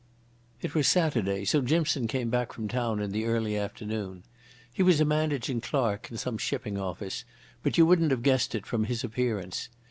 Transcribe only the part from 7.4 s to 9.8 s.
but you wouldn't have guessed it from his appearance.